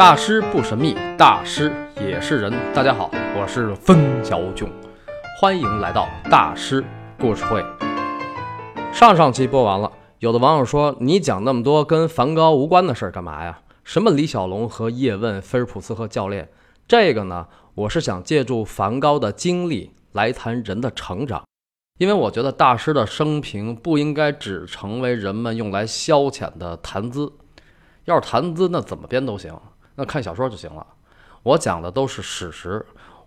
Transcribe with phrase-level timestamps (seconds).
[0.00, 2.50] 大师不神秘，大师也是人。
[2.72, 4.66] 大家好，我是风小囧，
[5.38, 6.82] 欢迎来到大师
[7.18, 7.62] 故事会。
[8.94, 13.60] 上上期播完了，有的网友说你讲那么多跟梵高无关的事儿干嘛呀？
[13.84, 16.48] 什么李小龙和叶问、菲尔普斯和教练？
[16.88, 21.44] 这个呢，我是想借助梵高的经历来谈人的成长，
[21.98, 27.30] 因为我觉得大师的生平不应该只成为人们用来消遣的谈资。
[28.06, 29.54] 要是谈资，那怎么编都行。
[30.00, 30.86] 那看小说就行了，
[31.42, 32.82] 我讲的都是史实，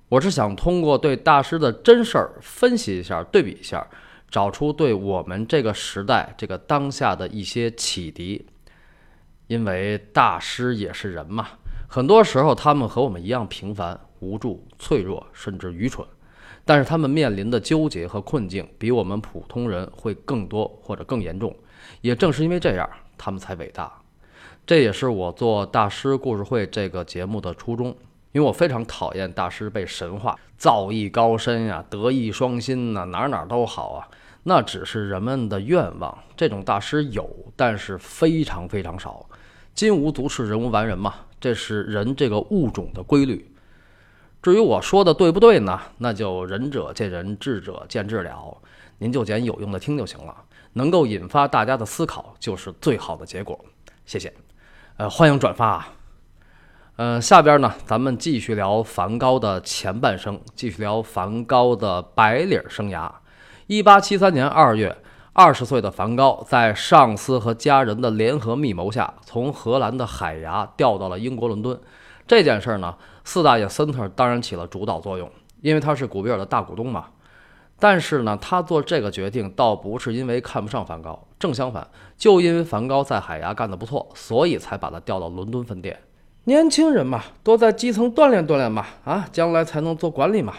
[0.10, 3.88] 我是想通过对大师的真事儿分析一下、对比一下，
[4.28, 8.48] 找出对我们这个时代、这个当下的一些启迪。
[9.46, 11.48] 因为大师也是人嘛，
[11.88, 16.04] 很多时候他们和我们一样平凡、无助、脆弱，甚至愚蠢，
[16.66, 21.56] 但是他们面临的纠结和困境比我们普通人会更多或者更严重。
[22.02, 23.94] 也正是因为这样，他们才伟大。
[24.66, 27.88] 这也是我做大师故事会这个节目的初衷，
[28.32, 34.08] 因为我非常讨厌大师被神化，造诣高深呀，德艺双馨呐，哪哪都好啊，
[34.44, 36.18] 那只是人们的愿望。
[36.38, 39.28] 这种大师有，但是非常非常少。
[39.74, 43.46] 金无足赤，人无完人嘛，这是人这个物种的规律。
[44.42, 45.78] 至于我说的对不对呢？
[45.98, 48.58] 那就仁者见仁，智者见智了。
[49.00, 50.34] 您就捡有用的听就行了，
[50.72, 53.60] 能够引发大家的思考，就是最好的结果。
[54.06, 54.34] 谢谢。
[54.96, 55.88] 呃，欢迎转发啊！
[56.98, 63.12] 呃，下边呢，咱们继续聊梵高的前半生，继续聊梵高的白领生涯。
[63.66, 64.96] 一八七三年二月，
[65.34, 71.80] 二十岁的梵高在上司和家人的联合密谋下，从荷兰的海牙调到了英国伦敦。
[72.28, 75.28] 这件事儿呢，四大爷森特当然起了主导作用，
[75.62, 77.06] 因为他是古比尔的大股东嘛。
[77.84, 81.86] 但是呢，他做这个决定倒不是因为看不上梵高，正相反，
[82.18, 86.00] 就因为梵高在海牙干得不错，所以才把他调到伦敦分店。
[86.46, 90.54] 年轻人嘛，多在基层锻炼锻炼嘛，啊，将来才能做管理嘛。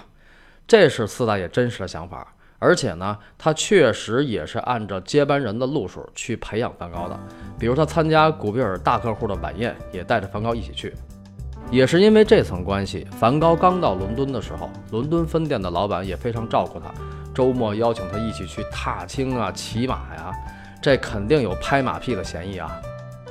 [0.69, 7.19] 这是四大爷真实的想法，而且呢，他确实也是按照接班人的路数去培养梵高的。
[7.59, 10.93] 比如他参加古比尔大客户的晚宴，也带着梵高一起去。
[11.71, 16.93] 也是因为这层关系，梵高刚到伦敦的时候，伦敦分店的老板也非常照顾他，
[17.35, 20.33] 周末邀请他一起去踏青啊、骑马呀，
[20.81, 22.71] 这肯定有拍马屁的嫌疑啊。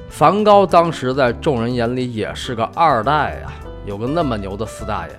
[0.09, 3.53] 梵高当时在众人眼里也是个二代呀，
[3.85, 5.13] 有个那么牛的四大爷。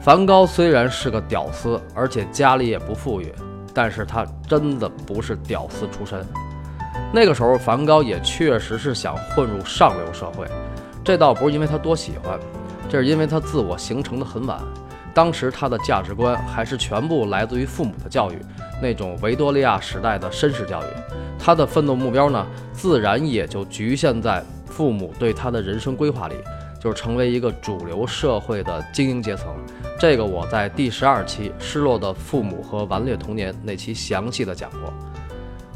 [0.00, 3.32] 梵高虽然是个屌丝，而且家里也不富裕，
[3.74, 6.24] 但是他真的不是屌丝出身。
[7.12, 10.46] 那个时候，梵高也确实是想混入上流社会。
[11.02, 12.38] 这倒不是因为他多喜欢，
[12.88, 14.60] 这是因为他自我形成的很晚。
[15.18, 18.38] 当时他的价值观还是全部来自于父母的教育，
[18.80, 20.86] 那种维多利亚时代的绅士教育。
[21.36, 26.36] 他的奋斗目标呢，自然也就局限在父母对他的人生规划里，
[26.78, 29.48] 就是成为一个主流社会的精英阶层。
[29.98, 34.82] 这个我在第十二期《失落的父母和顽劣童年》那期详细的讲过。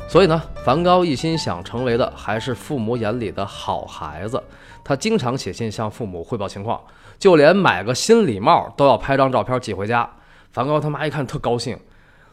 [0.09, 4.41] 所以呢，梵高一心想成为的还是父母眼里的好孩子。
[4.85, 6.81] 他经常写信向父母汇报情况，
[7.23, 10.11] 就连买个新礼帽都要拍张照片寄回家。
[10.51, 11.79] 梵高他妈一看特高兴，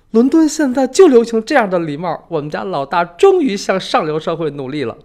[0.10, 4.98] 伦敦现在就流行这样的礼帽，我们家老大终于向上流社会努力了。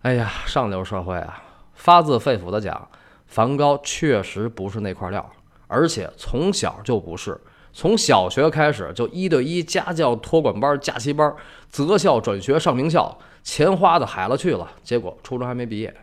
[0.00, 1.42] 哎呀，上流社会啊，
[1.74, 2.88] 发自肺腑的讲，
[3.26, 5.30] 梵高确实不是那块料，
[5.66, 7.38] 而且从小就不是。
[7.74, 11.30] 从小学开始就一对一家教、托管班、假期班，
[11.68, 14.66] 择校转学上名校，钱花的海了去了。
[14.82, 15.94] 结果初中还没毕业，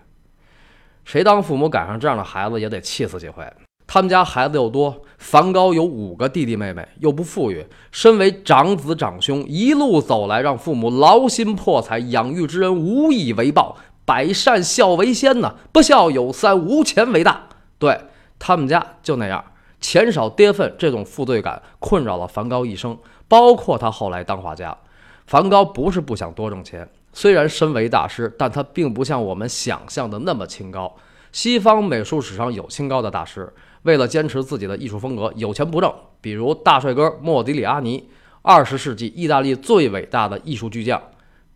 [1.08, 3.42] 谁当父母赶上这样的孩子也得气死几回。
[3.88, 17.44] 他们家孩子又多，梵高有五个弟弟妹妹，又不富裕，身为长子长兄，一路走来让父母劳心破财，养育之恩无以为报，百善孝为先呢，不孝有三，无钱为大。
[17.80, 18.02] 对
[18.38, 19.42] 他们家就那样。
[19.80, 22.98] 钱少爹愤这种负罪感困扰了梵高一生，
[23.30, 24.78] 包括他后来当画家。
[25.26, 30.96] 梵高不是不想多挣钱，虽然身为大师，但他并不像我们想象的那么清高。
[31.32, 35.92] 西方美术史上有清高的大师，为了坚持自己的艺术风格，有钱不挣。
[36.22, 38.08] 比如大帅哥莫迪里阿尼，
[38.44, 41.02] 二十世纪意大利最伟大的艺术巨匠，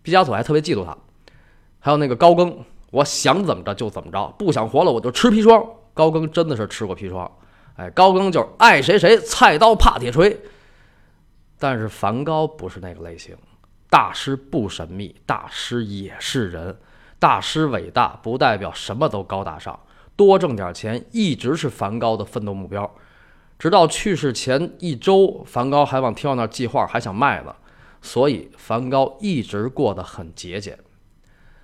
[0.01, 0.97] 毕加索还特别嫉妒他。
[1.77, 2.57] 还有那个高更，
[2.89, 5.63] 我想怎么着就怎么着，不想活了我就吃砒霜。
[5.93, 7.31] 高更真的是吃过砒霜。
[7.75, 10.41] 哎，高更就是爱谁谁，菜刀怕铁锤。
[11.59, 13.37] 但是梵高不是那个类型，
[13.91, 16.77] 大师不神秘，大师也是人。
[17.19, 19.77] 大师伟大不代表什么都高大上，
[20.15, 22.89] 多挣点钱一直是梵高的奋斗目标。
[23.59, 27.53] 直到去世前一周，梵高还往天王那寄画，还想卖呢。
[28.01, 30.79] 所以梵高一直过得很节俭。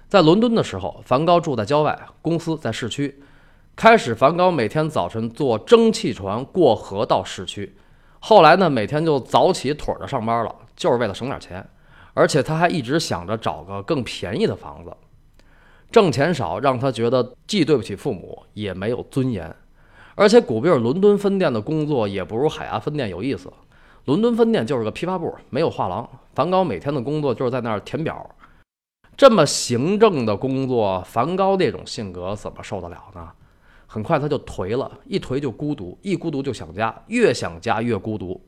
[0.10, 3.24] 在伦敦的时候，梵高住在郊外，公司在市区。
[3.78, 7.78] 开始，梵高每天早晨坐蒸汽船过河到市区，
[8.20, 11.66] 后来呢，每天就早起腿着上班了，就是为了省点钱。
[12.18, 14.92] 而且他还一直想着找个更便宜的房子，
[15.92, 19.56] 挣钱少让他觉得既对不起父母，也没有尊严。
[20.16, 23.54] 而且古比尔伦敦分店的工作也不如海牙分店有意思。
[24.06, 26.10] 伦敦分店就是个批发部，没有画廊。
[26.34, 28.28] 梵高每天的工作就是在那儿填表。
[29.16, 33.30] 这么行政的工作，梵高那种性格怎么受得了呢？
[33.86, 38.42] 很快他就颓了，一颓就孤独，一孤独就想家，越想家越孤独。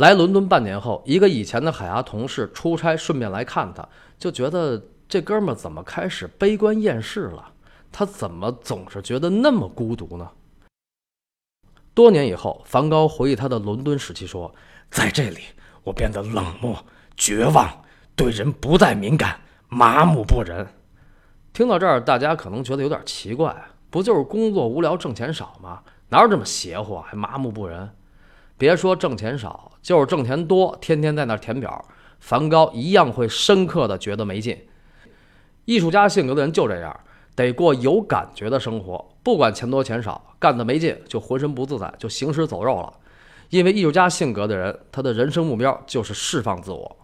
[0.00, 3.86] 来伦敦半年后，一个以前的海牙同事出差顺便来看他，
[4.18, 7.52] 就觉得这哥们怎么开始悲观厌世了？
[7.92, 10.26] 他怎么总是觉得那么孤独呢？
[11.92, 14.54] 多年以后，梵高回忆他的伦敦时期说
[14.90, 15.40] ：“在这里，
[15.84, 16.82] 我变得冷漠、
[17.14, 17.68] 绝望，
[18.16, 19.38] 对人不再敏感。”
[19.68, 20.66] 麻木不仁。
[21.52, 23.54] 听到这儿，大家可能觉得有点奇怪，
[23.90, 25.82] 不就是工作无聊、挣钱少吗？
[26.08, 27.94] 哪有这么邪乎，还麻木不仁？
[28.60, 31.82] 别说挣钱少，就是挣钱多，天天在那填表，
[32.18, 34.66] 梵高一样会深刻的觉得没劲。
[35.64, 37.00] 艺术家性格的人就这样，
[37.34, 42.92] 得过有感觉的生活，不管钱多钱少，干的没劲就浑身不自在，就行尸走肉了。
[43.48, 46.96] 因为艺术家性格的人，他的人生目标就是释放自我。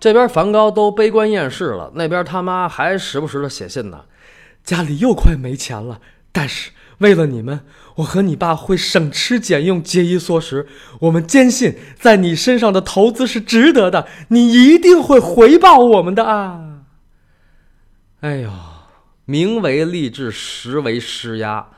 [0.00, 4.06] 这边梵高都悲观厌世了，那边他妈还时不时的写信呢。
[4.64, 6.00] 家里又快没钱了，
[6.32, 7.60] 但是为了你们，
[7.96, 10.66] 我和你爸会省吃俭用、节衣缩食。
[11.00, 16.80] 我们坚信，在你身上的投资是值得的，你一定会回报我们的啊！
[18.20, 18.50] 哎呦，
[19.26, 21.68] 名为励志，实为施压。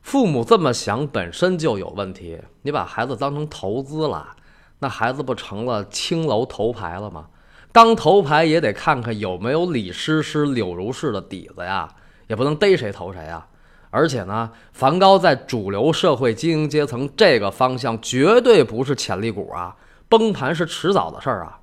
[0.00, 4.36] 父母这么想本身就有问题，你把孩子当成投资了，
[4.78, 7.26] 那孩子不成了青楼头牌了吗？
[7.72, 11.88] 当头牌也得看看有没有李师师、柳如是的底子呀，
[12.26, 13.46] 也不能逮谁投谁啊。
[13.92, 19.76] 而且呢，梵高在主流社会精英阶层这个方向绝对不是潜力股啊，
[20.08, 21.60] 崩盘是迟早的事儿啊。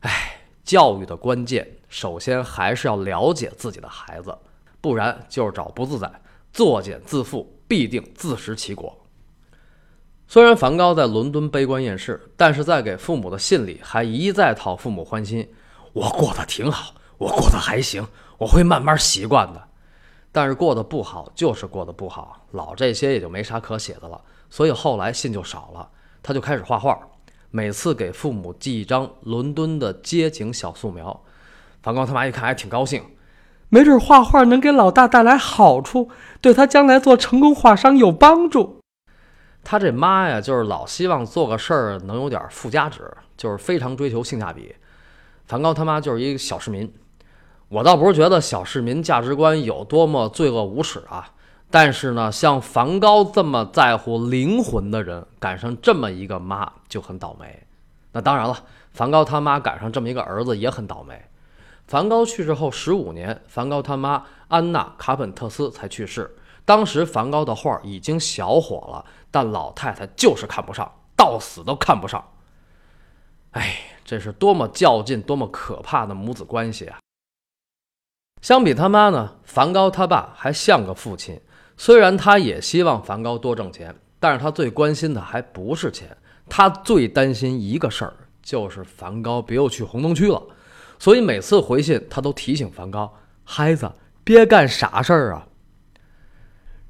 [0.00, 4.36] 哎，教育的关键，首先还是要了解自己的孩子，
[4.80, 6.10] 不然就是找不自在，
[6.52, 8.98] 作茧自缚，必定自食其果。
[10.26, 15.48] 虽然梵高在伦敦悲观厌世，但是在给父母的信里还一再讨父母欢心。
[15.92, 18.08] 我过得挺好，我过得还行，
[18.38, 19.68] 我会慢慢习惯的。
[20.32, 24.20] 但是过得不好就是过得不好，老这些也就没啥可写的了。
[24.48, 25.88] 所以后来信就少了，
[26.22, 26.98] 他就开始画画，
[27.50, 31.22] 每次给父母寄一张伦敦的街景小素描。
[31.82, 33.04] 梵高他妈一看还挺高兴，
[33.68, 36.08] 没准画画能给老大带来好处，
[36.40, 38.78] 对他将来做成功画商有帮助。
[39.64, 44.74] 他这妈呀，就是老希望做个事儿能有点附加值，就是非常追求性价比。
[45.46, 46.92] 梵高他妈就是一个小市民，
[47.72, 51.32] 我倒不是觉得小市民价值观有多么罪恶无耻啊，
[51.70, 57.66] 但是呢，像梵高这么在乎灵魂的人，赶上这么一个妈就很倒霉。
[58.12, 58.54] 那当然了，
[58.92, 61.18] 梵高他妈赶上这么一个儿子也很倒霉。
[61.86, 66.30] 梵高去世后十五年，梵高他妈安娜卡本特斯才去世。
[66.66, 72.22] 当时梵高的画已经小火了，但老太太就是看不上，到死都看不上。
[73.52, 76.98] 哎，这是多么较劲、多么可怕的母子关系啊！
[78.42, 81.40] 相比他妈呢，梵高他爸还像个父亲。
[81.76, 86.14] 虽然他也希望梵高多挣钱，但是他最关心的还不是钱，
[86.48, 90.42] 他最担心一个事儿，就是梵高别又去红灯区了。
[90.98, 93.90] 所以每次回信，他都提醒梵高：“孩子，
[94.24, 95.46] 别干傻事儿啊！”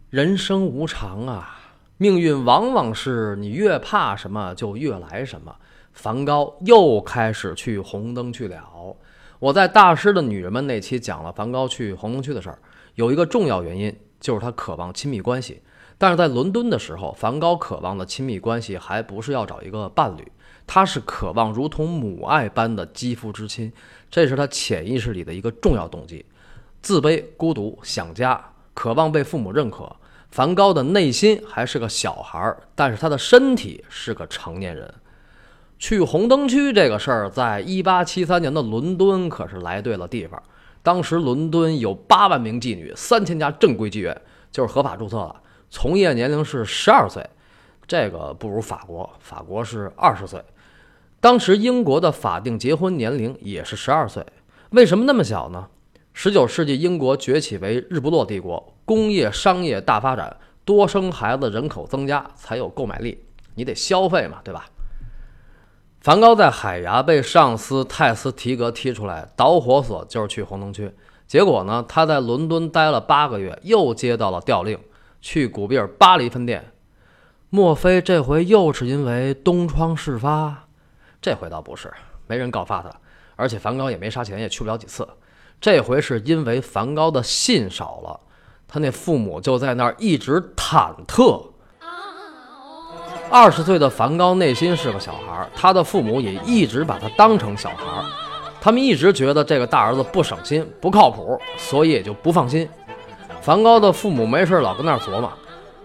[0.08, 1.58] 人生无常啊，
[1.98, 5.54] 命运往往是你越怕什么就越来什么。
[5.92, 8.56] 梵高又开始去红灯区了。
[9.42, 12.56] 我在大师的女人们那期讲了梵高去红龙区的事儿，
[12.94, 15.60] 有一个重要原因就是他渴望亲密关系。
[15.98, 20.30] 但是在伦敦的时候，梵高渴望的亲密关系还不是要找一个伴侣，
[20.64, 23.72] 他是渴望如同母爱般的肌肤之亲，
[24.08, 26.24] 这是他潜意识里的一个重要动机。
[26.80, 28.40] 自卑、孤独、想家，
[28.74, 29.96] 渴望被父母认可。
[30.30, 34.94] 梵高的内心还是个小孩儿，但是他的身体是个成年人。
[35.82, 40.40] 去红灯区这个事儿，在一八七三年的伦敦可是来对了地方。
[40.80, 44.16] 当时伦敦有八万名妓女，三千家正规妓院，
[44.52, 45.34] 就是合法注册了，
[45.70, 47.28] 从业年龄是十二岁，
[47.84, 50.40] 这个不如法国，法国是二十岁。
[51.18, 54.24] 当时英国的法定结婚年龄也是十二岁，
[54.70, 55.66] 为什么那么小呢？
[56.12, 58.72] 十九世纪英国崛起为日不落帝国。
[58.84, 63.18] 工业商业大发展，多生孩子，人口增加才有购买力，
[63.56, 64.66] 你得消费嘛，对吧？
[66.02, 70.92] 梵高在海牙被上司泰斯提格踢出来，导火索就是去红灯区。
[71.28, 74.76] 结果呢，他在伦敦待了八个月，又接到了调令，
[75.20, 76.72] 去古比尔巴黎分店。
[77.50, 80.64] 莫非这回又是因为东窗事发？
[81.20, 81.92] 这回倒不是，
[82.26, 82.90] 没人告发他，
[83.36, 85.06] 而且梵高也没啥钱，也去不了几次。
[85.60, 88.18] 这回是因为梵高的信少了，
[88.66, 91.51] 他那父母就在那儿一直忐忑。
[93.32, 97.86] 二十岁的梵高内心是个小孩，他的父母也一直把他当成小孩，
[98.60, 102.68] 他们一直觉得这个大儿子不省心、不靠谱，所以也就不放心。
[103.40, 105.32] 梵高的父母没事老跟那儿琢磨。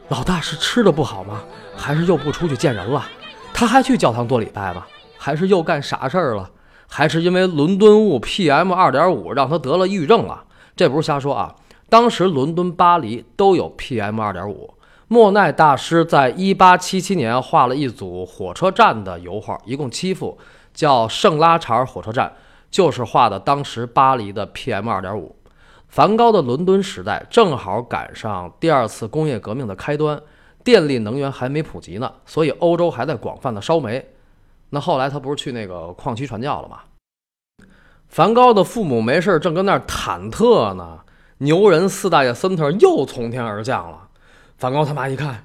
[0.10, 1.42] 老大是吃的不好吗？
[1.74, 3.08] 还是又不出去见人了？
[3.54, 4.86] 他还去教堂做礼拜吗？
[5.18, 6.50] 还是又干傻事儿了？
[6.86, 10.44] 还是因为伦敦雾 PM 二点五让他得了抑郁症了？
[10.76, 11.56] 这不是瞎说啊！
[11.88, 14.74] 当时伦敦、巴黎都有 PM 二点五。
[15.10, 20.38] 莫奈大师在一八七七年画了一组火车站的油画，一共七幅，
[20.74, 22.28] 叫《圣拉查尔火车站》，
[22.70, 25.34] 就是画的当时巴黎的 PM 二点五。
[25.88, 30.22] 梵高的伦敦时代正好赶上第二次工业革命的开端，
[30.62, 34.06] 电力能源还没普及呢，所以欧洲还在广泛的烧煤。
[34.72, 36.80] 那后来他不是去那个矿区传教了吗？
[38.10, 41.00] 梵高的父母没事正跟那儿忐忑呢，
[41.38, 44.07] 牛人四大爷森特又从天而降了。
[44.58, 45.44] 梵高他妈一看，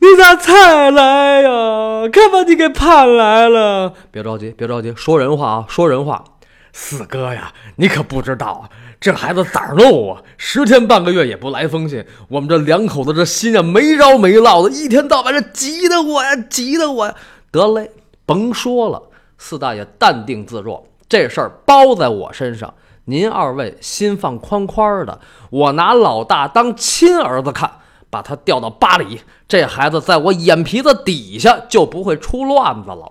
[0.00, 2.08] 你咋才来呀？
[2.12, 3.94] 可把你给盼来了！
[4.10, 6.24] 别着急，别着急，说人话啊，说人话。
[6.72, 8.62] 四哥呀，你可不知道啊，
[9.00, 10.20] 这孩子咋弄啊？
[10.36, 17.14] 十天半个月也不来封信，我们这两口子这心啊没着没落的，一天到晚这急得我呀，急得我呀。
[17.52, 17.88] 得嘞，
[18.26, 19.00] 甭说了，
[19.38, 22.74] 四大爷淡定自若，这事儿包在我身上。
[23.04, 27.70] 您二位心放宽宽的，我拿老大当亲儿子看，
[28.14, 33.10] 把他调到巴黎，这孩子在我眼皮子底下就不会出乱子了。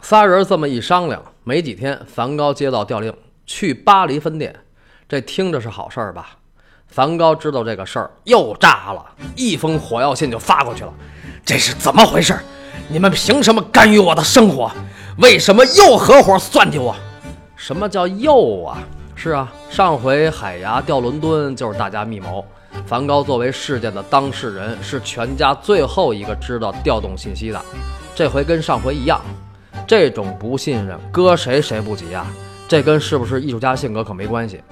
[0.00, 3.14] 仨人这么一商量，没几天，梵高接到调令
[3.44, 4.56] 去巴黎分店。
[5.06, 6.38] 这听着是好事儿吧？
[6.88, 9.04] 梵高知道这个事儿又炸了，
[9.36, 10.94] 一封火药信就发过去了。
[11.44, 12.34] 这是怎么回事？
[12.88, 14.72] 你们凭什么干预我的生活？
[15.18, 16.96] 为什么又合伙算计我？
[17.56, 18.78] 什么叫又啊？
[19.14, 22.42] 是啊，上回海牙调伦敦就是大家密谋。
[22.86, 27.60] 梵高作为事件的当事人，是全家最后一个知道调动信息的。
[28.14, 29.20] 这回跟上回一样。
[29.86, 32.26] 这种不信任，搁谁谁不急啊？
[32.66, 34.62] 这跟是不是艺术家性格可没关系。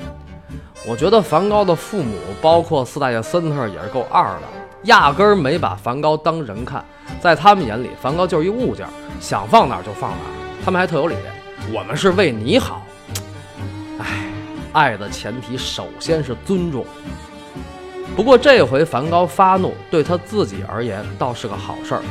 [0.87, 4.42] 我觉得梵高的父母，包括四大爷森特也是够二的，
[4.85, 6.82] 压根儿没把梵高当人看，
[7.21, 8.87] 在他们眼里，梵高就是一物件，
[9.21, 10.32] 想放哪儿就放哪儿。
[10.64, 11.14] 他们还特有理，
[11.75, 12.82] 我们是为你好。
[13.99, 14.06] 哎，
[14.73, 16.87] 爱的前提首先是尊重。
[18.14, 22.02] 不过这回梵高发怒，对他自己而言倒是个好事儿。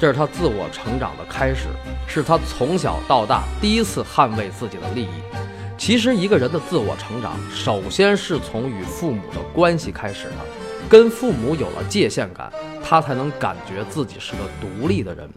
[0.00, 1.68] 这是他自我成长的开始，
[2.06, 5.08] 是他从小到大第一次捍卫自己的利益。
[5.76, 10.36] 其实，一个人的自我成长，首先是从与父母的关系开始的。
[10.88, 12.50] 跟父母有了界限感，
[12.82, 15.28] 他才能感觉自己是个独立的人。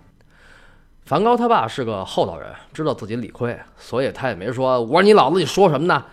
[1.05, 6.03] 梵高他爸是个厚道人，知道自己理亏，所以他也没说“我说你老子你说什么呢”，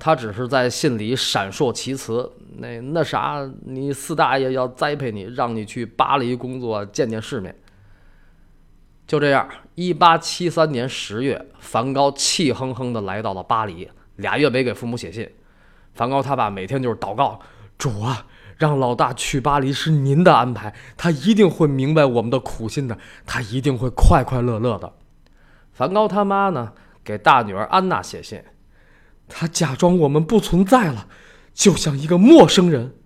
[0.00, 7.54] 他只是在信里闪烁其词：“那那啥，你四大爷要栽培你，让你去巴黎工作，见见世面。”
[9.06, 15.28] 就这样，一八七三年十月，梵高气哼哼地来到了巴黎，俩月没给父母写信。
[15.92, 17.38] 梵高他爸每天就是祷告
[17.76, 18.24] ：“主啊，
[18.56, 24.92] 让老大去巴黎是您的安排，他一定会明白我们的苦心的，他一定会快快乐乐的。”
[25.74, 26.72] 梵高他妈呢，
[27.04, 28.42] 给大女儿安娜写信，
[29.30, 31.08] 他假装我们不存在了，
[31.54, 32.96] 就像一个陌生人。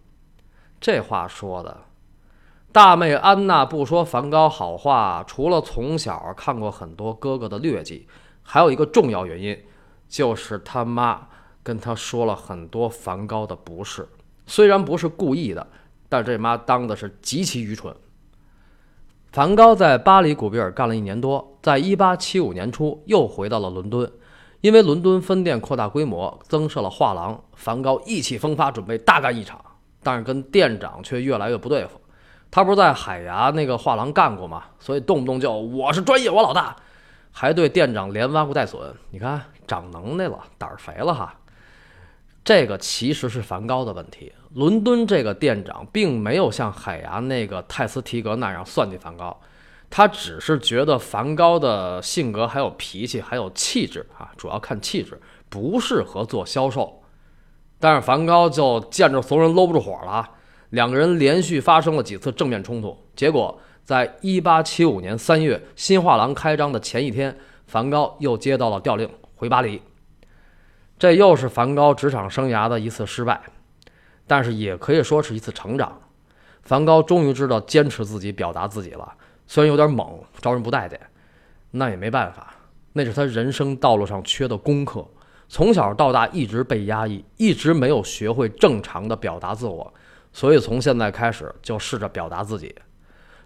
[0.81, 1.83] 这话说的。
[2.73, 8.09] 大妹安娜不说梵高好话，除了从小看过很多哥哥的劣迹，
[8.43, 9.57] 还有一个重要原因，
[10.09, 11.29] 就是他妈
[11.63, 14.09] 跟他说了很多梵高的不是。
[14.47, 15.65] 虽然不是故意的，
[16.09, 17.95] 但这妈当的是极其愚蠢。
[19.31, 24.11] 梵高在巴黎古比尔干了一年多，在一八七五年初又回到了伦敦，
[24.65, 29.63] 因为伦敦分店扩大规模，增设了画廊，梵高意气风发，准备大干一场，
[30.03, 32.01] 但是跟店长却越来越不对付。
[32.51, 34.65] 他不是在海牙那个画廊干过吗？
[34.81, 36.75] 所以动不动就我是专业，我老大，
[37.31, 38.81] 还对店长连挖苦带损。
[39.11, 41.35] 你看长能耐了，胆儿肥了哈。
[42.43, 44.33] 这个其实是梵高的问题。
[44.55, 49.39] 伦敦这个店长并没有像海牙那个泰斯提格那样算计梵高，
[49.97, 55.17] 他只是觉得梵高的性格还有脾气还有气质啊，主要看气质，
[55.49, 57.01] 不适合做销售。
[57.79, 60.29] 但是梵高就见着怂人搂不住火了。
[60.71, 69.81] 两个人连续发生了几次正面冲突，结果在一八七五年三月新画廊开张的前一天，梵高又接到了调令回巴黎。
[70.99, 73.41] 这又是梵高职场生涯的一次失败，
[74.27, 75.97] 但是也可以说是一次成长。
[76.65, 79.13] 梵高终于知道坚持自己、表达自己了，
[79.47, 81.01] 虽然有点猛，招人不待见，
[81.71, 82.55] 那也没办法，
[82.93, 85.07] 那是他人生道路上缺的功课。
[85.49, 89.93] 从小到大一直被压抑，一直没有学会正常的表达自我，
[90.33, 92.75] 所以从现在开始就试着表达自己。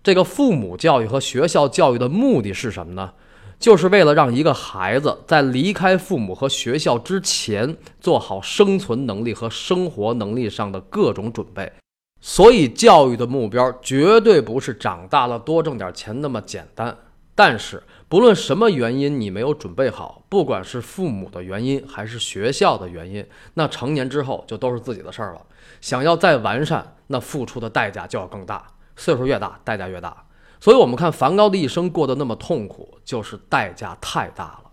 [0.03, 3.13] 这个父母教育和学校教育的目的是什么呢？
[3.59, 11.71] 就是为了让一个孩子在离开父母和学校之前，做好生存能力和生活能力上的各种准备。
[12.21, 16.97] 所以，教育的目标绝对不是长大了多挣点钱那么简单。
[17.35, 25.41] 但是，不论什么原因，你没有准备好，不管是父母的原因还是学校的原因，那成年之后就都是自己的事儿了。
[25.81, 28.67] 想要再完善，那付出的代价就要更大。
[28.97, 30.25] 岁数越大，代价越大。
[30.61, 34.65] 所以，我们看梵高的一生过得那么痛苦，就是代价太大了。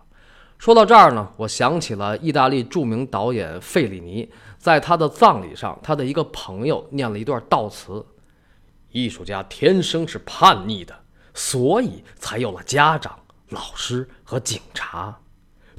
[0.58, 4.28] 说到这儿呢，我想起了意大利著名导演费里尼，
[4.66, 8.04] 在他的葬礼上，他的一个朋友念了一段悼词
[8.90, 10.92] ：“艺术家天生是叛逆的，
[11.34, 13.16] 所以才有了家长、
[13.50, 15.16] 老师和警察。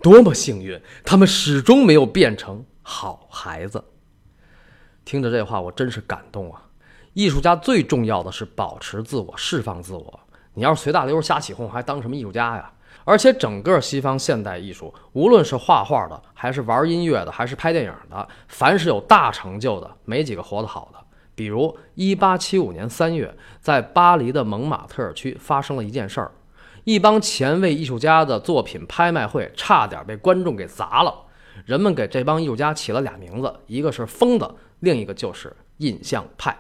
[0.02, 3.84] 多么幸运，他们始终没有变成好孩子。”
[5.04, 6.64] 听着这话，我真是感动啊。
[7.12, 10.20] 艺术家最重要的是保持自我，释放自我。
[10.54, 12.72] 你要是随大流瞎起哄，还当什么艺术家呀？
[13.08, 21.00] 而且整个西方现代艺术，无论是画画的，还是玩音乐的，还是拍电影的，凡是有大成就的，没几个活得好的。
[21.34, 26.32] 比如1875年3月，在巴黎的蒙马特尔区发生了一件事儿：
[26.84, 31.16] 一帮前卫艺术家的作品拍卖会差点被观众给砸了。
[31.64, 36.58] 人们给这帮艺术家起了俩名字，一个是疯子，另一个就是印象派。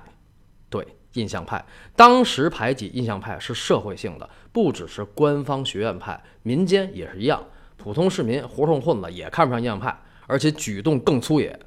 [0.69, 7.39] 对印象派，当时排挤印象派是社会性的，不只是官方学院派，民间也是一样。
[7.77, 9.95] 普通市民、胡同混子也看不上印象派，
[10.25, 11.59] 而且举动更粗野。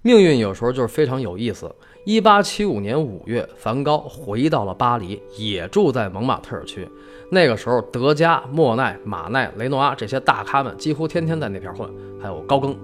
[0.00, 1.70] 命运有时候就是非常有意思。
[2.06, 6.88] 一八七五年五月，梵高回到了巴黎，也住在蒙马特尔区。
[7.30, 11.86] 那个时候，德加、莫奈、马奈、雷诺阿这些大咖们几乎天天在那片混，
[12.18, 12.74] 还有高更。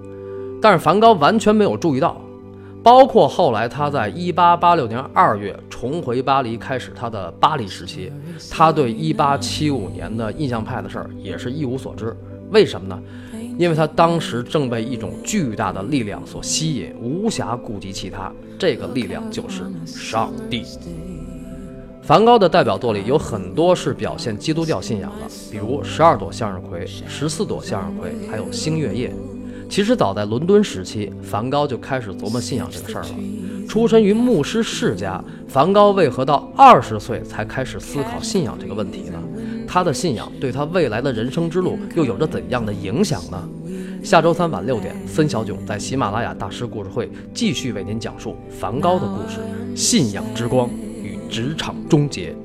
[0.61, 2.21] 但是梵高完全没有注意到。
[2.83, 8.11] 包括后来他在1886年2月重回巴黎，开始他的巴黎时期，
[8.49, 12.15] 他对1875年的印象派的事儿也是一无所知。
[12.49, 13.01] 为什么呢？
[13.57, 18.31] 因为他当时正被一种巨大的力量所吸引，无暇顾及其他。
[18.57, 20.65] 这个力量就是上帝。
[22.01, 29.09] 梵高的代表作里有很多是表现基督教信仰的，比如《十二朵向日葵》《十四朵向日葵》，还有《星月夜》。
[29.71, 33.09] 其实早在伦敦时期，梵高就开始琢磨信仰这个事儿了。
[33.69, 39.17] 出身于牧师世家，梵高为何到二十岁才开始思考信仰这个问题呢？
[39.65, 43.49] 他的信仰对他未来的人生之路又有着怎样的影响呢？
[44.03, 49.39] 下周三晚六点，森小囧在喜马拉雅大师故事会继续为您讲述梵高的故事：
[49.73, 50.69] 信仰之光
[51.01, 52.35] 与职场终结。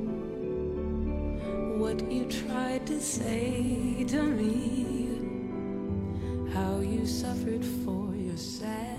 [6.81, 8.96] you suffered for your sad.